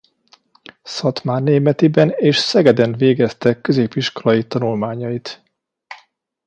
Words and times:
Szatmárnémetiben 0.83 2.09
és 2.09 2.37
Szegeden 2.37 2.93
végezte 2.93 3.61
középiskolai 3.61 4.47
tanulmányait. 4.47 5.43